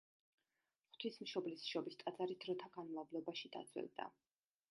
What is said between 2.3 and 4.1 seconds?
დროთა განმავლობაში დაძველდა.